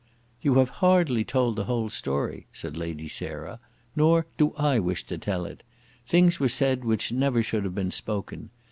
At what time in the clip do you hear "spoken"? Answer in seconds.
7.91-8.49